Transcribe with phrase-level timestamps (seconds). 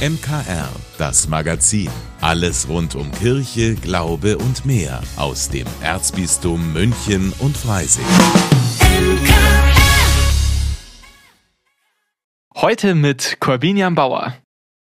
[0.00, 1.90] MKR, das Magazin.
[2.22, 8.06] Alles rund um Kirche, Glaube und mehr aus dem Erzbistum München und Freising.
[12.56, 14.32] Heute mit Corbinian Bauer.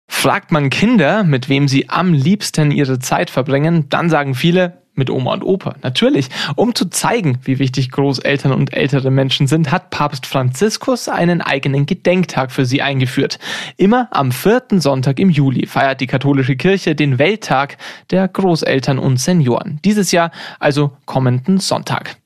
[0.08, 5.10] Fragt man Kinder, mit wem sie am liebsten ihre Zeit verbringen, dann sagen viele, mit
[5.10, 5.76] Oma und Opa.
[5.82, 6.28] Natürlich.
[6.56, 11.86] Um zu zeigen, wie wichtig Großeltern und ältere Menschen sind, hat Papst Franziskus einen eigenen
[11.86, 13.38] Gedenktag für sie eingeführt.
[13.76, 17.76] Immer am vierten Sonntag im Juli feiert die katholische Kirche den Welttag
[18.10, 19.80] der Großeltern und Senioren.
[19.84, 22.16] Dieses Jahr also kommenden Sonntag.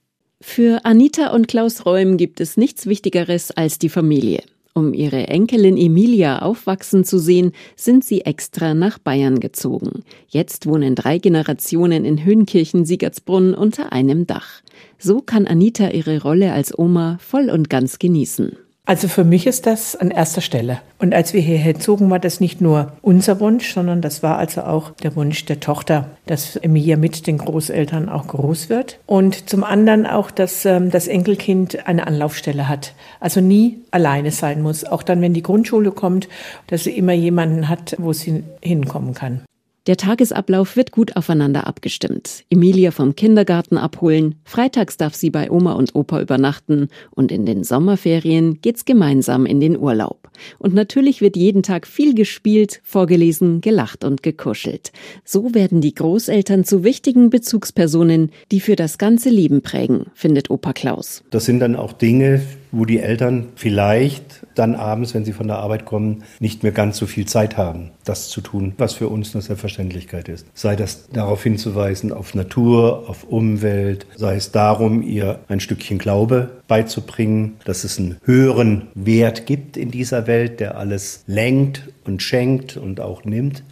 [0.40, 4.42] Für Anita und Klaus Räum gibt es nichts Wichtigeres als die Familie.
[4.78, 10.04] Um ihre Enkelin Emilia aufwachsen zu sehen, sind sie extra nach Bayern gezogen.
[10.28, 14.62] Jetzt wohnen drei Generationen in Höhenkirchen-Siegertsbrunn unter einem Dach.
[14.96, 18.52] So kann Anita ihre Rolle als Oma voll und ganz genießen.
[18.88, 20.80] Also für mich ist das an erster Stelle.
[20.98, 24.62] Und als wir hierher zogen, war das nicht nur unser Wunsch, sondern das war also
[24.62, 28.98] auch der Wunsch der Tochter, dass Emilia mit den Großeltern auch groß wird.
[29.04, 32.94] Und zum anderen auch, dass ähm, das Enkelkind eine Anlaufstelle hat.
[33.20, 34.86] Also nie alleine sein muss.
[34.86, 36.26] Auch dann, wenn die Grundschule kommt,
[36.68, 39.42] dass sie immer jemanden hat, wo sie hinkommen kann.
[39.88, 42.44] Der Tagesablauf wird gut aufeinander abgestimmt.
[42.50, 47.64] Emilia vom Kindergarten abholen, freitags darf sie bei Oma und Opa übernachten und in den
[47.64, 50.28] Sommerferien geht's gemeinsam in den Urlaub.
[50.58, 54.92] Und natürlich wird jeden Tag viel gespielt, vorgelesen, gelacht und gekuschelt.
[55.24, 60.74] So werden die Großeltern zu wichtigen Bezugspersonen, die für das ganze Leben prägen, findet Opa
[60.74, 61.24] Klaus.
[61.30, 65.58] Das sind dann auch Dinge, wo die Eltern vielleicht dann abends, wenn sie von der
[65.58, 69.34] Arbeit kommen, nicht mehr ganz so viel Zeit haben, das zu tun, was für uns
[69.34, 70.46] eine Selbstverständlichkeit ist.
[70.54, 76.50] Sei das darauf hinzuweisen, auf Natur, auf Umwelt, sei es darum, ihr ein Stückchen Glaube
[76.66, 82.76] beizubringen, dass es einen höheren Wert gibt in dieser Welt, der alles lenkt und schenkt
[82.76, 83.62] und auch nimmt.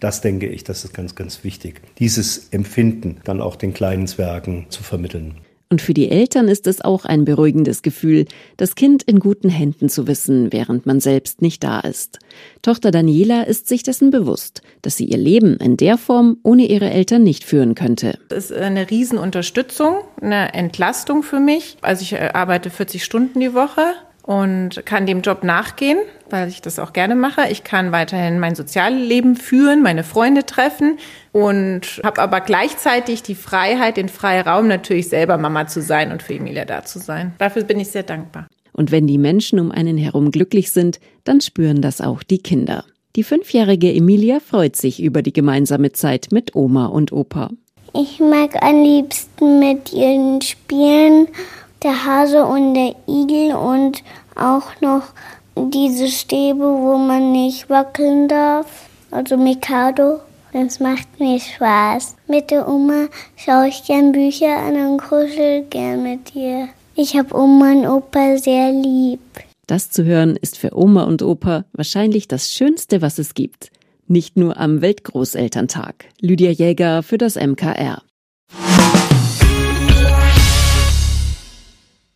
[0.00, 1.80] Das denke ich, das ist ganz, ganz wichtig.
[1.98, 5.36] Dieses Empfinden dann auch den kleinen Zwergen zu vermitteln.
[5.70, 8.26] Und für die Eltern ist es auch ein beruhigendes Gefühl,
[8.56, 12.18] das Kind in guten Händen zu wissen, während man selbst nicht da ist.
[12.62, 16.90] Tochter Daniela ist sich dessen bewusst, dass sie ihr Leben in der Form ohne ihre
[16.90, 18.18] Eltern nicht führen könnte.
[18.28, 21.76] Das ist eine Riesenunterstützung, eine Entlastung für mich.
[21.80, 25.98] Also ich äh, arbeite 40 Stunden die Woche und kann dem Job nachgehen,
[26.30, 27.48] weil ich das auch gerne mache.
[27.50, 30.98] Ich kann weiterhin mein Sozialleben führen, meine Freunde treffen
[31.32, 36.34] und habe aber gleichzeitig die Freiheit, den Freiraum natürlich selber Mama zu sein und für
[36.34, 37.34] Emilia da zu sein.
[37.38, 38.46] Dafür bin ich sehr dankbar.
[38.72, 42.84] Und wenn die Menschen um einen herum glücklich sind, dann spüren das auch die Kinder.
[43.16, 47.50] Die fünfjährige Emilia freut sich über die gemeinsame Zeit mit Oma und Opa.
[47.92, 51.28] Ich mag am liebsten mit ihnen spielen
[51.84, 54.02] der Hase und der Igel und
[54.34, 55.02] auch noch
[55.56, 58.66] diese Stäbe, wo man nicht wackeln darf,
[59.10, 60.20] also Mikado.
[60.52, 62.14] Das macht mir Spaß.
[62.28, 66.68] Mit der Oma schaue ich gern Bücher an und kuschel gern mit ihr.
[66.94, 69.20] Ich habe Oma und Opa sehr lieb.
[69.66, 73.72] Das zu hören ist für Oma und Opa wahrscheinlich das Schönste, was es gibt.
[74.06, 76.04] Nicht nur am Weltgroßelterntag.
[76.20, 78.02] Lydia Jäger für das MKR.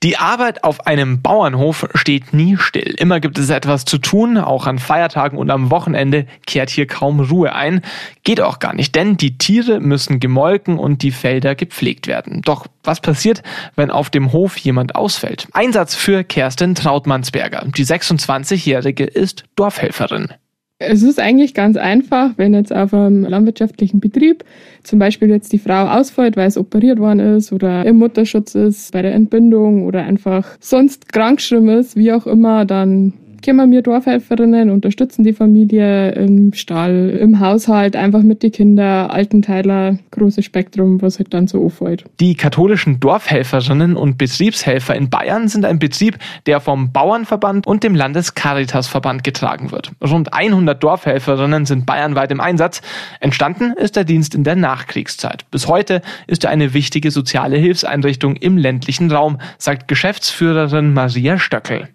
[0.05, 2.95] Die Arbeit auf einem Bauernhof steht nie still.
[2.99, 4.39] Immer gibt es etwas zu tun.
[4.39, 7.81] Auch an Feiertagen und am Wochenende kehrt hier kaum Ruhe ein.
[8.23, 12.43] Geht auch gar nicht, denn die Tiere müssen gemolken und die Felder gepflegt werden.
[12.43, 13.43] Doch was passiert,
[13.75, 15.49] wenn auf dem Hof jemand ausfällt?
[15.53, 17.67] Einsatz für Kerstin Trautmannsberger.
[17.77, 20.33] Die 26-Jährige ist Dorfhelferin.
[20.81, 24.45] Es ist eigentlich ganz einfach, wenn jetzt auf einem landwirtschaftlichen Betrieb
[24.85, 28.93] zum Beispiel jetzt die Frau ausfällt, weil es operiert worden ist oder im Mutterschutz ist,
[28.93, 34.71] bei der Entbindung oder einfach sonst krankschrimm ist, wie auch immer, dann kümmern wir Dorfhelferinnen,
[34.71, 41.19] unterstützen die Familie im Stall, im Haushalt, einfach mit den Kindern, Altenteiler, großes Spektrum, was
[41.19, 42.05] halt dann so auffällt.
[42.21, 47.95] Die katholischen Dorfhelferinnen und Betriebshelfer in Bayern sind ein Betrieb, der vom Bauernverband und dem
[47.95, 49.93] Landescaritasverband getragen wird.
[50.03, 52.83] Rund 100 Dorfhelferinnen sind bayernweit im Einsatz.
[53.21, 55.45] Entstanden ist der Dienst in der Nachkriegszeit.
[55.51, 61.89] Bis heute ist er eine wichtige soziale Hilfseinrichtung im ländlichen Raum, sagt Geschäftsführerin Maria Stöckel.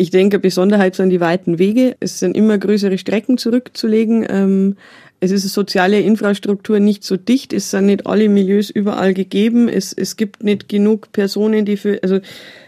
[0.00, 1.94] Ich denke, Besonderheit sind die weiten Wege.
[2.00, 4.26] Es sind immer größere Strecken zurückzulegen.
[4.30, 4.76] Ähm,
[5.20, 7.52] es ist soziale Infrastruktur nicht so dicht.
[7.52, 9.68] Es sind nicht alle Milieus überall gegeben.
[9.68, 12.18] Es, es gibt nicht genug Personen, die für, also,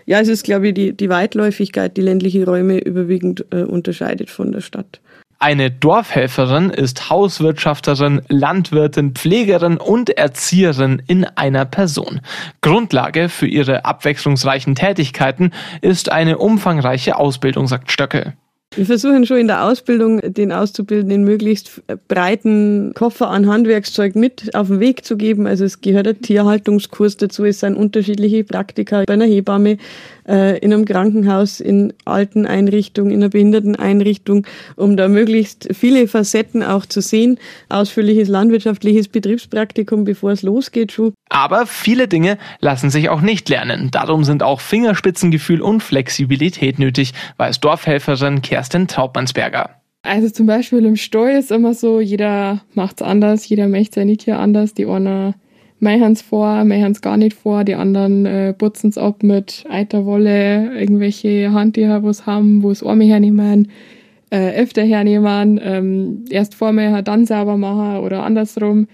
[0.05, 4.53] ja, es ist, glaube ich, die, die Weitläufigkeit, die ländliche Räume überwiegend äh, unterscheidet von
[4.53, 5.01] der Stadt.
[5.43, 12.21] Eine Dorfhelferin ist Hauswirtschafterin, Landwirtin, Pflegerin und Erzieherin in einer Person.
[12.61, 15.51] Grundlage für ihre abwechslungsreichen Tätigkeiten
[15.81, 18.35] ist eine umfangreiche Ausbildung, sagt Stöckel.
[18.75, 24.69] Wir versuchen schon in der Ausbildung den Auszubildenden möglichst breiten Koffer an Handwerkszeug mit auf
[24.69, 25.47] den Weg zu geben.
[25.47, 29.77] Also es gehört ein Tierhaltungskurs dazu, es sind unterschiedliche Praktika bei einer Hebamme,
[30.27, 34.47] äh, in einem Krankenhaus, in alten Einrichtungen, in einer Behinderteneinrichtung,
[34.77, 37.39] um da möglichst viele Facetten auch zu sehen.
[37.69, 41.13] Ausführliches landwirtschaftliches Betriebspraktikum, bevor es losgeht schon.
[41.29, 43.91] Aber viele Dinge lassen sich auch nicht lernen.
[43.91, 49.71] Darum sind auch Fingerspitzengefühl und Flexibilität nötig, weiß Dorfhelferin Kerstin Traubmannsberger.
[50.03, 54.39] Also zum Beispiel im Stall ist immer so, jeder macht's anders, jeder möchte seine Tier
[54.39, 54.75] anders.
[54.75, 55.35] Die einer
[55.79, 62.03] meihen's vor, meihen's gar nicht vor, die anderen äh, putzen's ab mit Eiterwolle, irgendwelche Handtücher,
[62.03, 63.69] wo's haben, wo's Arme hernehmen,
[64.31, 68.89] äh, öfter hernehmen, ähm, erst vorher, dann sauber machen oder andersrum.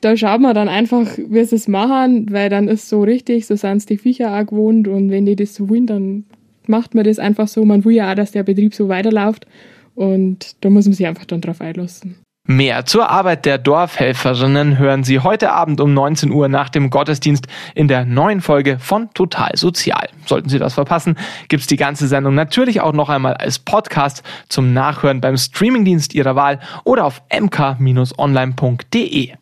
[0.00, 3.56] Da schaut man dann einfach, wie sie es machen, weil dann ist so richtig, so
[3.56, 6.24] sind's die Viecher auch gewohnt und wenn die das so wollen, dann
[6.68, 7.64] macht man das einfach so.
[7.64, 9.46] Man will ja auch, dass der Betrieb so weiterläuft
[9.94, 12.16] und da muss man sich einfach dann drauf einlassen.
[12.46, 17.46] Mehr zur Arbeit der Dorfhelferinnen hören Sie heute Abend um 19 Uhr nach dem Gottesdienst
[17.74, 20.10] in der neuen Folge von Total Sozial.
[20.26, 21.16] Sollten Sie das verpassen,
[21.48, 26.36] gibt's die ganze Sendung natürlich auch noch einmal als Podcast zum Nachhören beim Streamingdienst Ihrer
[26.36, 29.32] Wahl oder auf mk-online.de.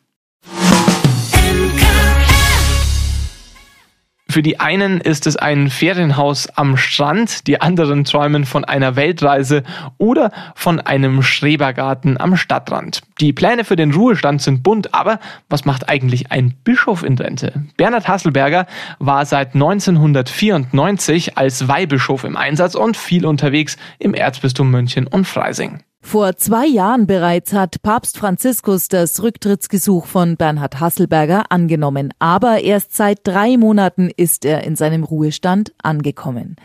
[4.32, 9.62] Für die einen ist es ein Ferienhaus am Strand, die anderen träumen von einer Weltreise
[9.98, 13.02] oder von einem Schrebergarten am Stadtrand.
[13.20, 15.20] Die Pläne für den Ruhestand sind bunt, aber
[15.50, 17.66] was macht eigentlich ein Bischof in Rente?
[17.76, 18.66] Bernhard Hasselberger
[18.98, 25.80] war seit 1994 als Weihbischof im Einsatz und viel unterwegs im Erzbistum München und Freising.
[26.04, 32.94] Vor zwei Jahren bereits hat Papst Franziskus das Rücktrittsgesuch von Bernhard Hasselberger angenommen, aber erst
[32.94, 36.56] seit drei Monaten ist er in seinem Ruhestand angekommen.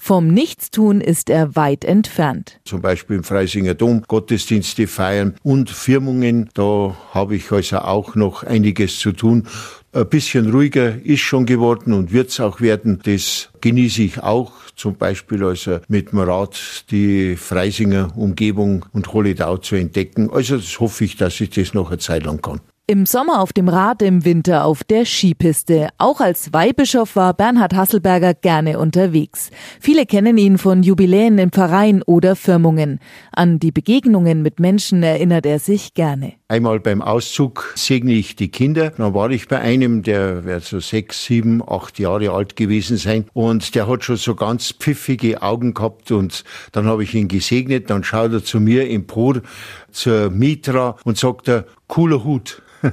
[0.00, 2.60] Vom Nichtstun ist er weit entfernt.
[2.64, 6.48] Zum Beispiel im Freisinger Dom Gottesdienste feiern und Firmungen.
[6.54, 9.48] Da habe ich also auch noch einiges zu tun.
[9.92, 13.00] Ein bisschen ruhiger ist schon geworden und wird es auch werden.
[13.04, 14.52] Das genieße ich auch.
[14.76, 20.30] Zum Beispiel also mit dem Rad die Freisinger Umgebung und Holidau zu entdecken.
[20.30, 22.60] Also das hoffe ich, dass ich das noch eine Zeit lang kann.
[22.86, 25.88] Im Sommer auf dem Rad, im Winter auf der Skipiste.
[25.98, 29.50] Auch als Weihbischof war Bernhard Hasselberger gerne unterwegs.
[29.78, 33.00] Viele kennen ihn von Jubiläen in Pfarreien oder Firmungen.
[33.30, 36.37] An die Begegnungen mit Menschen erinnert er sich gerne.
[36.50, 38.88] Einmal beim Auszug segne ich die Kinder.
[38.96, 43.26] Dann war ich bei einem, der wird so sechs, sieben, acht Jahre alt gewesen sein.
[43.34, 46.10] Und der hat schon so ganz pfiffige Augen gehabt.
[46.10, 47.90] Und dann habe ich ihn gesegnet.
[47.90, 49.42] Dann schaut er zu mir empor
[49.90, 52.62] zur Mitra und sagt er, cooler Hut.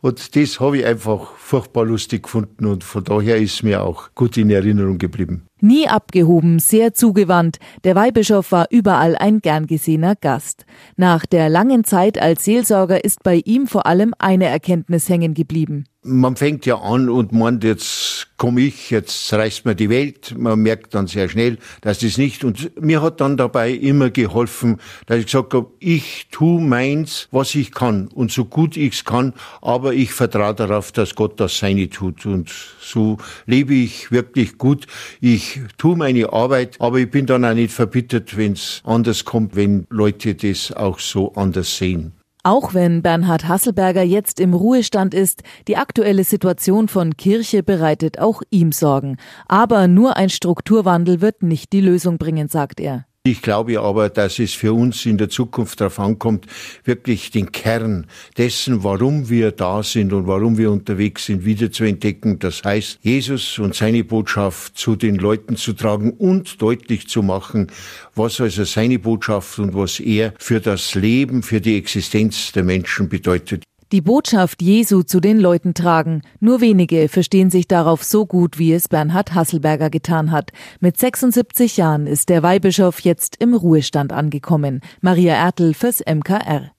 [0.00, 4.36] Und das habe ich einfach furchtbar lustig gefunden und von daher ist mir auch gut
[4.36, 5.48] in Erinnerung geblieben.
[5.64, 7.56] Nie abgehoben, sehr zugewandt.
[7.84, 10.66] Der Weihbischof war überall ein gern gesehener Gast.
[10.96, 15.86] Nach der langen Zeit als Seelsorger ist bei ihm vor allem eine Erkenntnis hängen geblieben.
[16.06, 20.34] Man fängt ja an und meint, jetzt komme ich, jetzt reißt mir die Welt.
[20.36, 22.44] Man merkt dann sehr schnell, dass das nicht.
[22.44, 27.54] Und mir hat dann dabei immer geholfen, dass ich gesagt habe, ich tu meins, was
[27.54, 31.88] ich kann und so gut ich's kann, aber ich vertraue darauf, dass Gott das Seine
[31.88, 32.26] tut.
[32.26, 32.50] Und
[32.80, 33.16] so
[33.46, 34.86] lebe ich wirklich gut.
[35.22, 39.86] Ich tu meine Arbeit, aber ich bin dann auch nicht verbittert, wenn's anders kommt, wenn
[39.88, 42.12] Leute das auch so anders sehen.
[42.46, 48.42] Auch wenn Bernhard Hasselberger jetzt im Ruhestand ist, die aktuelle Situation von Kirche bereitet auch
[48.50, 49.16] ihm Sorgen.
[49.48, 53.06] Aber nur ein Strukturwandel wird nicht die Lösung bringen, sagt er.
[53.26, 56.46] Ich glaube aber, dass es für uns in der Zukunft darauf ankommt,
[56.84, 61.84] wirklich den Kern dessen, warum wir da sind und warum wir unterwegs sind, wieder zu
[61.84, 62.38] entdecken.
[62.38, 67.68] Das heißt, Jesus und seine Botschaft zu den Leuten zu tragen und deutlich zu machen,
[68.14, 73.08] was also seine Botschaft und was er für das Leben, für die Existenz der Menschen
[73.08, 73.64] bedeutet.
[73.92, 76.22] Die Botschaft Jesu zu den Leuten tragen.
[76.40, 80.50] Nur wenige verstehen sich darauf so gut, wie es Bernhard Hasselberger getan hat.
[80.80, 84.80] Mit 76 Jahren ist der Weihbischof jetzt im Ruhestand angekommen.
[85.00, 86.73] Maria Ertel fürs MKR.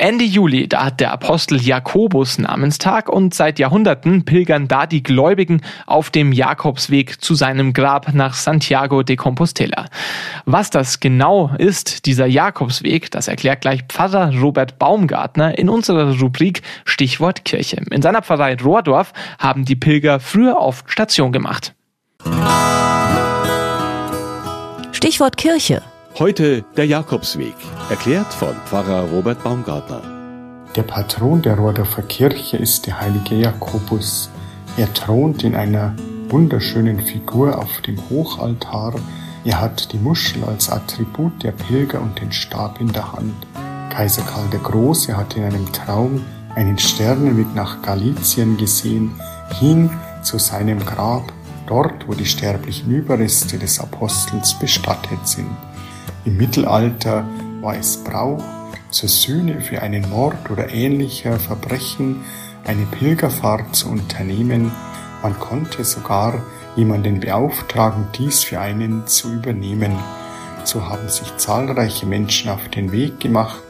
[0.00, 5.60] Ende Juli, da hat der Apostel Jakobus Namenstag und seit Jahrhunderten pilgern da die Gläubigen
[5.86, 9.84] auf dem Jakobsweg zu seinem Grab nach Santiago de Compostela.
[10.46, 16.62] Was das genau ist, dieser Jakobsweg, das erklärt gleich Pfarrer Robert Baumgartner in unserer Rubrik
[16.86, 17.82] Stichwort Kirche.
[17.90, 21.74] In seiner Pfarrei Rohrdorf haben die Pilger früher oft Station gemacht.
[24.92, 25.82] Stichwort Kirche.
[26.20, 27.54] Heute der Jakobsweg,
[27.88, 30.02] erklärt von Pfarrer Robert Baumgartner.
[30.76, 34.28] Der Patron der Rohrdorfer Kirche ist der heilige Jakobus.
[34.76, 35.96] Er thront in einer
[36.28, 38.96] wunderschönen Figur auf dem Hochaltar.
[39.46, 43.46] Er hat die Muschel als Attribut der Pilger und den Stab in der Hand.
[43.88, 46.22] Kaiser Karl der Große hat in einem Traum
[46.54, 49.18] einen Sternenweg nach Galizien gesehen,
[49.58, 49.88] hin
[50.20, 51.32] zu seinem Grab,
[51.66, 55.56] dort wo die sterblichen Überreste des Apostels bestattet sind.
[56.26, 57.24] Im Mittelalter
[57.62, 58.42] war es Brauch,
[58.90, 62.20] zur Sühne für einen Mord oder ähnlicher Verbrechen
[62.66, 64.70] eine Pilgerfahrt zu unternehmen.
[65.22, 66.42] Man konnte sogar
[66.76, 69.92] jemanden beauftragen, dies für einen zu übernehmen.
[70.64, 73.62] So haben sich zahlreiche Menschen auf den Weg gemacht.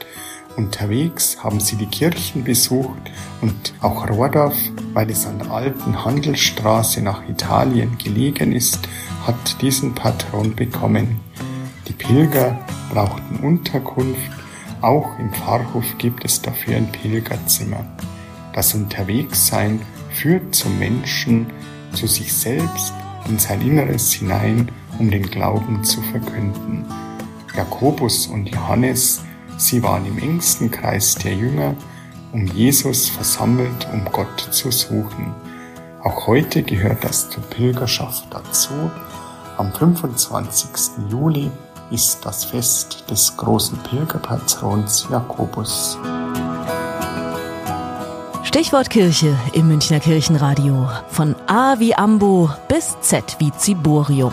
[0.56, 4.56] Unterwegs haben sie die Kirchen besucht und auch Rohrdorf,
[4.92, 8.80] weil es an der alten Handelsstraße nach Italien gelegen ist,
[9.24, 11.20] hat diesen Patron bekommen.
[11.90, 12.56] Die Pilger
[12.94, 14.30] brauchten Unterkunft
[14.80, 17.84] auch im Pfarrhof gibt es dafür ein Pilgerzimmer.
[18.52, 19.82] Das Unterwegssein
[20.12, 21.48] führt zum Menschen,
[21.92, 22.94] zu sich selbst,
[23.28, 24.70] in sein Inneres hinein,
[25.00, 26.84] um den Glauben zu verkünden.
[27.56, 29.22] Jakobus und Johannes,
[29.56, 31.74] sie waren im engsten Kreis der Jünger,
[32.30, 35.34] um Jesus versammelt, um Gott zu suchen.
[36.04, 38.70] Auch heute gehört das zur Pilgerschaft dazu.
[39.58, 41.10] Am 25.
[41.10, 41.50] Juli
[41.90, 45.98] ist das Fest des großen Pilgerpatrons Jakobus.
[48.42, 50.88] Stichwort Kirche im Münchner Kirchenradio.
[51.08, 54.32] Von A wie Ambo bis Z wie Ziborium.